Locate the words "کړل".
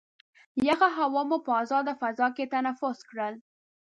3.09-3.33